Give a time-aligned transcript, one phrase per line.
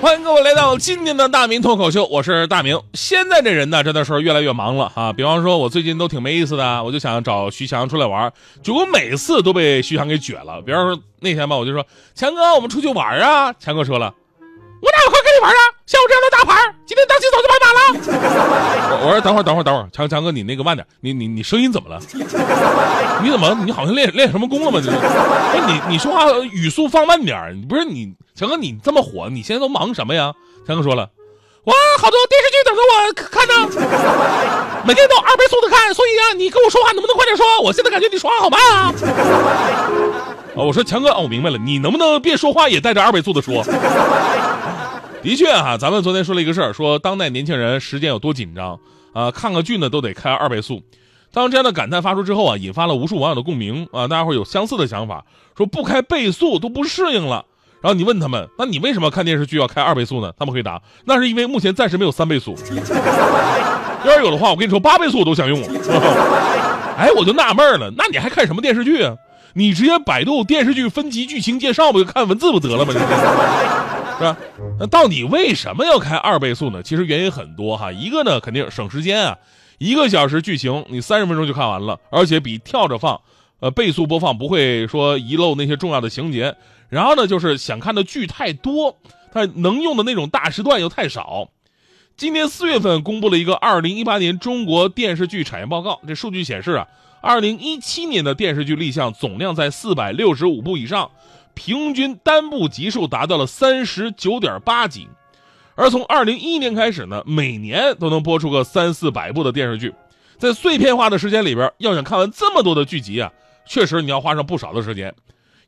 [0.00, 2.80] 欢迎各位来到今天的大明脱口秀，我是大明。
[2.94, 5.12] 现在这人呢，真的是越来越忙了啊。
[5.12, 10.62] 比方说，我最近都挺没意思的，我就想找徐强出来玩，结果每次都被徐强给撅了。
[10.62, 11.84] 比方说那天吧，我就说
[12.14, 13.52] 强哥，我们出去玩啊。
[13.54, 14.14] 强哥说了，
[14.80, 15.60] 我哪有空跟你玩啊？
[15.84, 16.57] 像我这样的大牌，
[19.20, 22.00] 等会儿等会儿等会儿，强强哥你那个慢点，你你你声音怎么了？
[23.22, 24.80] 你怎么你好像练练什么功了吗？
[24.84, 24.96] 这是？
[24.96, 28.12] 不是你你说话语速放慢点，不是你。
[28.34, 30.32] 强哥，你这么火，你现在都忙什么呀？
[30.66, 31.10] 强哥说了，
[31.64, 33.54] 哇，好多电视剧等着我看呢，
[34.86, 37.44] 每天都二倍速的看，所以啊，你跟我说话能不能快点说？
[37.62, 38.94] 我现在感觉你说话好慢啊。
[40.54, 43.64] 啊， 我说强哥，哦，我明白了，你能不能别说话也带着二倍速的说？
[45.28, 48.80] 的确哈，咱们昨天说了一个事儿，说当代年轻人时间有多紧张
[49.12, 50.80] 啊，看个剧呢都得开二倍速。
[51.34, 57.44] 当这样的感叹发出之后啊，引发了无数网友的共鸣啊，大家会有相似的想法，说不开倍速都不适应了。
[57.82, 60.32] 然后你问他们，那你为什么看电视剧要开二倍速呢？
[60.38, 62.56] 他们回答，那是因为目前暂时没有三倍速。
[64.06, 65.60] 要是有的话，我跟你说八倍速我都想用。
[66.96, 69.14] 哎，我就纳闷了，那你还看什么电视剧啊？
[69.52, 72.94] 你直接百度电视剧分级剧情介绍不就看文字不得了吗？
[74.18, 74.36] 是吧？
[74.78, 76.82] 那到底为什么要开二倍速呢？
[76.82, 79.38] 其实原因很多哈，一个呢肯定省时间啊，
[79.78, 83.20] 一个小时剧情你三十分钟就看完了，而且比跳着放，
[83.60, 86.56] 呃倍速播放不会说遗漏那些重要的情节。
[86.88, 88.96] 然后呢，就是想看的剧太多，
[89.32, 91.50] 它能用的那种大时段又太少。
[92.16, 96.88] 今年四月份公布了一个二零一八年中国电视剧产业报告，这数据显示啊，
[97.20, 101.10] 二零一七年的电视剧立项总量在四百六十五部以上，
[101.58, 105.08] 平均单部集数达到了三十九点八集。
[105.74, 109.92] 而从二零一一年开始呢，每年都能播出个三四百部的电视剧，
[110.38, 113.32] 在碎片化的时间里边，要想看完这么多的剧集啊，
[113.66, 115.12] 确实你要花上不少的时间。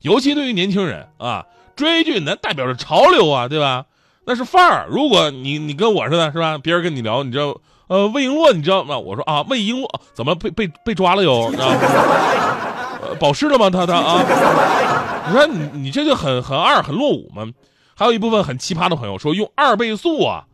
[0.03, 3.87] 尤其对于年轻人啊，追剧那代表着潮流啊，对吧？
[4.25, 4.87] 那是范儿。
[4.89, 6.57] 如果你你跟我似的，是吧？
[6.57, 8.97] 别人跟你聊，你知道，呃，魏璎珞，你知道吗？
[8.97, 11.51] 我说啊，魏璎珞怎么被被被抓了又？
[13.19, 13.71] 保湿了吗？
[13.71, 14.25] 他他啊？
[15.29, 17.47] 你说你你这就很很二很落伍吗？
[17.95, 20.45] 还有一部分很奇葩的朋友说，用二倍速啊，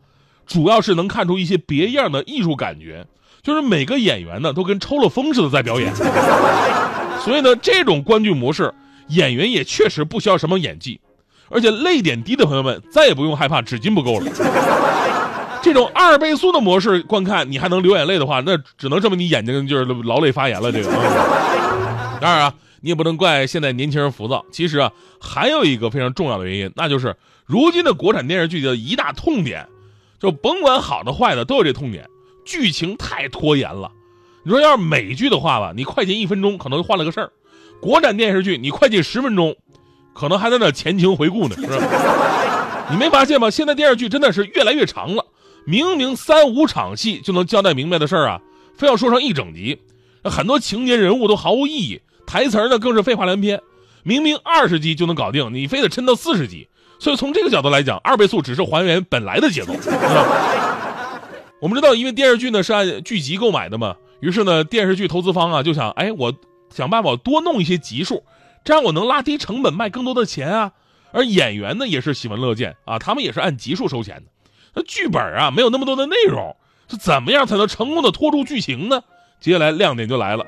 [0.45, 3.05] 主要是能看出一些别样的艺术感觉，
[3.41, 5.93] 就是每个演员呢都跟抽了风似的在表演。
[7.21, 8.73] 所以呢，这种观剧模式。
[9.11, 10.99] 演员也确实不需要什么演技，
[11.49, 14.29] 而且泪点低的朋友们再也不用害怕纸巾不够了。
[15.61, 20.69] 这种二倍速的模式观看，你还能流眼泪的话，那只能证明你眼睛就是劳累发炎了。
[20.73, 20.89] 这个，
[22.19, 24.45] 当然啊，你也不能怪现在年轻人浮躁。
[24.51, 29.67] 其实啊，还有一个非常重要的原因，那就是如今的国产电视剧的一大痛点，
[30.19, 32.07] 就甭管好的坏的都有这痛点，
[32.45, 33.91] 剧情太拖延了。
[34.43, 37.31] 你说要是美剧的话吧，你快进一分钟可能就换了个事儿。
[37.81, 39.55] 国产电视剧，你快进十分钟，
[40.13, 42.87] 可能还在那前情回顾呢，是吧？
[42.89, 43.49] 你没发现吗？
[43.49, 45.25] 现在电视剧真的是越来越长了，
[45.65, 48.41] 明明三五场戏就能交代明白的事儿啊，
[48.77, 49.77] 非要说上一整集，
[50.23, 53.61] 很多情节人物都毫无意义，台词呢更是废话连篇。
[54.03, 56.67] 明明二十集就能搞定，你非得抻到四十集，
[56.99, 59.73] 所以从这个角度来讲，二倍速只是还原本来的节奏。
[61.61, 66.33] 我们知道，因为电视剧呢是按剧集购买的嘛，于是呢，电视剧投资方啊就想，哎我。
[66.69, 68.25] 想办法多弄一些集数，
[68.65, 70.73] 这样我能拉低成本卖更多的钱啊。
[71.13, 74.23] 而演员呢也是喜闻乐见啊，他们也是按集数收钱的。
[74.75, 76.57] 那剧本啊没有那么多的内容，
[76.89, 79.01] 是怎么样才能成功的拖住剧情呢？
[79.39, 80.45] 接下来亮点就来了，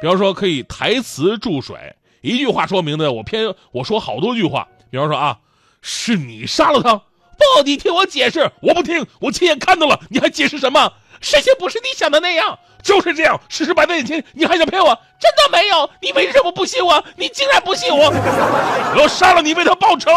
[0.00, 4.68] 比方说可以台词注水，一句话说明的我偏我说好多句话。
[4.90, 5.38] 比方说啊，
[5.82, 10.92] 是你杀了他，不，你听我解释，我不听，我亲眼看到了，你还解释什么？
[11.20, 12.58] 事情不是你想的那样。
[12.82, 14.96] 就是这样，事实摆在眼前，你还想骗我？
[15.18, 15.90] 真的没有？
[16.00, 17.02] 你为什么不信我？
[17.16, 18.10] 你竟然不信我！
[18.10, 20.12] 我要杀了你，为他报仇！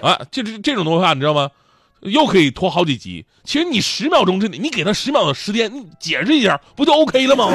[0.00, 1.50] 啊，这这这种东西啊，你知道吗？
[2.10, 3.24] 又可以拖好几集。
[3.44, 7.48] 其实你十秒钟之内，你给他十秒的时间，你解释一下，不就 OK 了吗？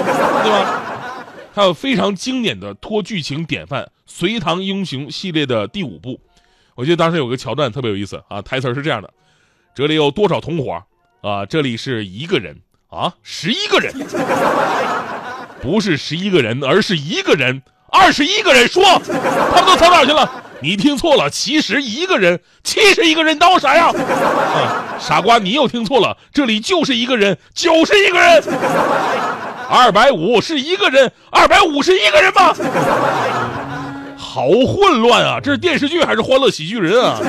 [0.44, 1.26] 对吧？
[1.54, 6.20] 还有非常经典的拖剧情典范《隋唐英雄》系列的第五部，
[6.76, 9.12] 我记得当时有个桥段特别有意思啊，台词是这样的：
[9.76, 10.82] 这里有多少同伙？
[11.22, 12.62] 啊，这里是一个人。
[12.92, 13.94] 啊，十一个人，
[15.62, 18.68] 不是十一个人，而是一个人，二十一个人。
[18.68, 20.30] 说，他们都藏哪去了？
[20.62, 23.88] 你听错了，其实一个人，七十一个人，当我傻呀？
[23.88, 28.44] 啊，傻瓜，你又听错了，这里就是一个人，九十一个人。
[29.70, 32.54] 二百五是一个人，二百五十一个人吗？
[34.18, 35.40] 好混乱啊！
[35.42, 37.20] 这是电视剧还是欢乐喜剧人啊？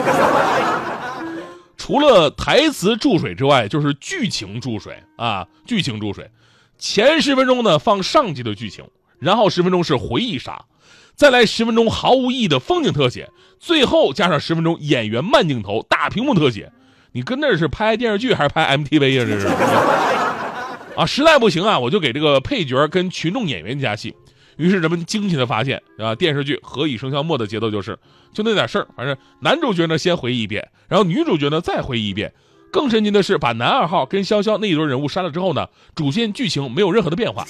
[1.76, 5.46] 除了台词注水之外，就是剧情注水啊！
[5.66, 6.30] 剧情注水，
[6.78, 8.84] 前十分钟呢放上集的剧情，
[9.22, 10.64] 然后十分钟是回忆杀，
[11.14, 13.30] 再来十分钟毫无意义的风景特写，
[13.60, 16.72] 最后加上十分钟演员慢镜头、大屏幕特写。
[17.12, 19.24] 你跟那是拍电视剧还是拍 MTV 呀？
[19.24, 19.46] 这是。
[20.98, 24.14] 啊，实在不行啊，我就给这个配角跟群众演员加戏。
[24.56, 27.98] 于是人们惊奇的发现，啊，电视剧《何以笙箫默》的节奏就是，
[28.34, 32.32] 就那点事儿，反正男主角呢先回忆一遍，然后女主角呢再回忆一遍。
[32.70, 37.46] 更神奇的是，把男二号跟潇潇那一对人物删了之后呢，主线剧情没有任何的变化。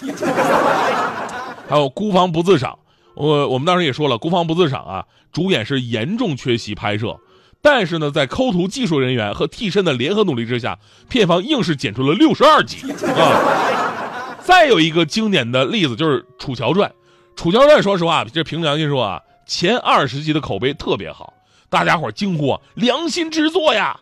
[1.69, 2.79] 还有孤芳不自赏，
[3.15, 7.19] 我我们当时也说了，孤芳不自赏啊，主演是严重缺席拍摄。
[7.63, 10.79] 但是呢，在抠图技术人员和替身的联合努力之下，
[11.09, 14.37] 片方硬是剪出了六十二集啊！
[14.43, 16.91] 再有一个经典的例子就是《楚乔传》，
[17.37, 21.33] 《楚乔传》说实话，这凭良心说啊，前二十集的口碑特别好，
[21.71, 24.01] 大家伙惊呼良心之作呀！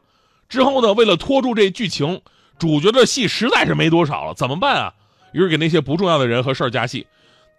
[0.49, 2.23] 之后呢，为了拖住这剧情，
[2.59, 4.95] 主角的戏实在是没多少了，怎么办啊？
[5.35, 7.07] 于是给那些不重要的人和事儿加戏，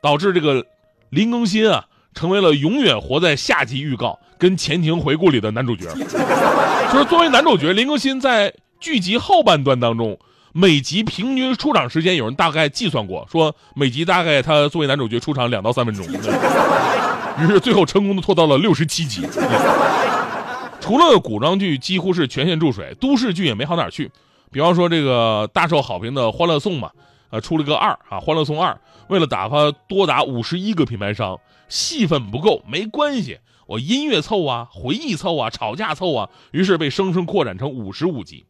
[0.01, 0.65] 导致这个
[1.09, 1.86] 林更新啊。
[2.13, 5.86] 成为了永远活在下集预告跟前情回顾里的男主角，
[6.92, 10.19] 就是作为男主角林更新在剧集后半段当中，
[10.51, 19.25] 每集平均出场时间有人大概计算过，说每集大概他作为男主角出场两到三分钟，于是最后成功的拖到了六十七集。
[20.81, 24.12] 除了古装剧几乎是全线注水，都市剧也没好哪去，
[24.51, 26.92] 比方说这个大受好评的《欢乐颂》嘛。
[27.31, 28.73] 啊，出了个二啊，《欢乐颂二》，
[29.07, 38.45] 为了打发多达五十一个品牌商，戏份不够没关系，我音乐凑啊，回忆凑啊，吵架凑啊，于是被生生扩展成五十五集。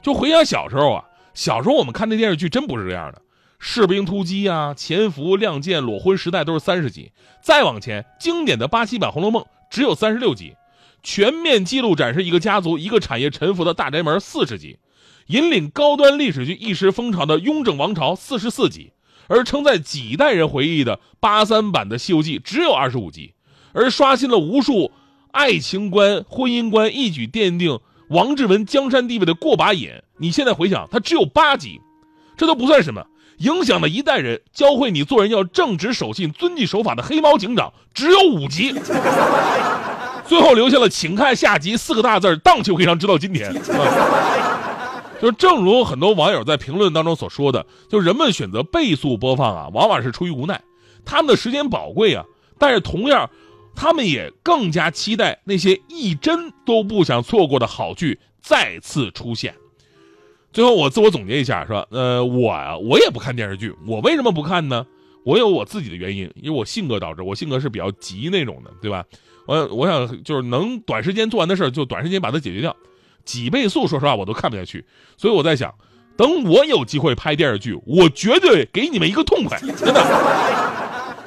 [0.00, 1.04] 就回想小时候啊，
[1.34, 3.18] 小时候我们看那电视剧真不是这样的，
[3.58, 7.10] 《士兵突击》啊，《潜伏》《亮剑》《裸婚时代》都是三十集，
[7.40, 10.54] 再往前，经典的八七版《红楼梦》只有三十六集，
[11.02, 14.78] 全面记录展示一个家族、一个产业沉浮的大宅门四十集。
[15.26, 18.92] 引领高端历史剧一时风潮的《雍正王朝》四十四集，
[19.28, 23.34] 而承载几代人回忆的八三版的《西游记》只有二十五集，
[23.72, 24.90] 而刷新了无数
[25.30, 29.90] 爱情观、婚姻观，一举奠定王志文江山地位的过把瘾。
[30.18, 31.80] 你现在回想，它只有八集，
[32.36, 33.06] 这都不算什么。
[33.38, 38.72] 影响了一代人，教会你做人要正直守信、遵纪守法的《黑猫警长》只有五集，
[40.28, 43.52] 最后留下了“请看下集”四个大字荡气回肠，直到今天。
[45.22, 50.60] 就正如很多网友在评论当中所说的，就人们选择倍速播放啊，往往是出于无奈，
[51.04, 52.24] 他们的时间宝贵啊。
[52.58, 53.30] 但是同样，
[53.76, 59.54] 他们也更加期待那些一帧都不想错过的好剧再次出现。
[60.52, 61.86] 最后，我自我总结一下，是吧？
[61.92, 64.84] 呃，我啊，我也不看电视剧，我为什么不看呢？
[65.24, 69.04] 我有我自己的原因，因为我性格导致，我性格是比较急那种的，对吧？
[69.46, 72.76] 我我想就是能短时间做完的事儿，就短时间把它解决掉。
[73.24, 74.84] 几倍速，说实话我都看不下去，
[75.16, 75.74] 所以我在想，
[76.16, 80.04] 等我有机会拍电视剧，我绝对给你们一个痛快，真的。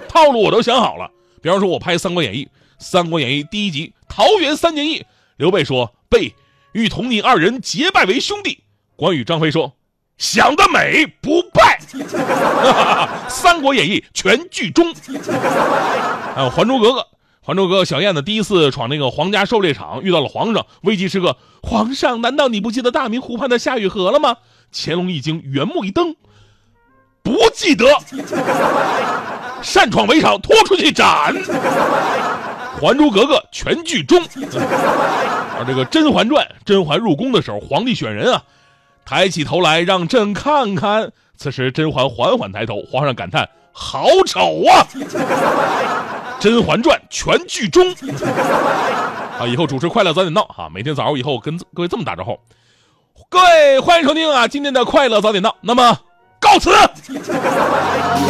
[0.07, 1.09] 套路我都想好了，
[1.41, 2.45] 比方说我拍《三国演义》，
[2.79, 5.03] 《三国演义》第一集桃园三结义，
[5.37, 6.33] 刘备说备
[6.71, 8.63] 欲同你二人结拜为兄弟，
[8.95, 9.73] 关羽张飞说
[10.17, 11.79] 想得美，不拜。
[13.29, 14.93] 《三国演义》全剧终，
[16.33, 16.99] 还有《还珠格格》。
[17.45, 24.37] 《还珠格格》小燕子第一次闯那个皇家狩猎场，遇到了皇上，危急时刻，皇上，难道你不记得大明湖畔的夏雨荷了吗？
[24.73, 26.15] 乾隆一惊，圆目一瞪，
[27.21, 27.85] 不记得，
[29.61, 31.35] 擅闯围场，拖出去斩。
[32.81, 34.19] 《还珠格格》全剧终。
[35.57, 38.41] 而这个《甄嬛传》，甄嬛入宫的时候，皇帝选人啊，
[39.05, 41.11] 抬起头来让朕看看。
[41.37, 43.47] 此时甄嬛缓缓抬头，皇上感叹：
[43.77, 44.87] 好丑啊！
[46.39, 47.93] 《甄嬛传》全剧终
[49.37, 49.45] 啊！
[49.45, 50.69] 以后主持快乐早点到啊！
[50.73, 52.39] 每天早上以后跟各位这么打招呼，
[53.27, 54.47] 各位欢迎收听啊！
[54.47, 55.99] 今天的快乐早点到，那么
[56.39, 56.71] 告辞。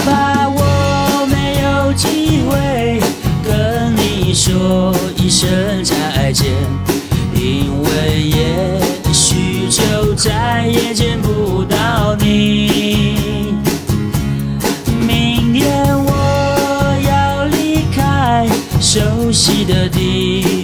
[0.04, 3.00] 怕我没有机会
[3.48, 6.52] 跟你说一声再见，
[7.36, 13.35] 因为也许就再也见不到你。
[19.36, 20.55] 熟悉的地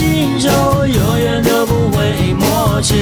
[0.00, 0.50] 心中
[0.88, 2.94] 永远都不会抹去。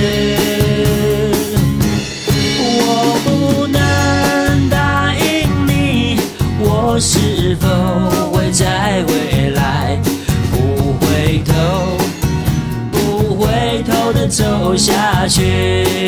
[2.58, 6.18] 我不能答应你
[6.58, 7.68] 我是否
[8.36, 9.96] 会再回来
[10.50, 11.54] 不回头
[12.90, 16.07] 不回头的走下去。